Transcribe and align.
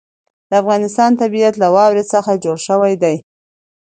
د 0.49 0.51
افغانستان 0.61 1.11
طبیعت 1.21 1.53
له 1.59 1.67
واورو 1.75 2.03
څخه 2.13 2.41
جوړ 2.43 2.57
شوی 2.67 2.93
دی. 3.03 3.15